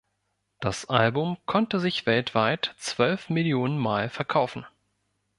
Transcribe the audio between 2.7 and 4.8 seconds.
zwölf Millionen Mal verkaufen.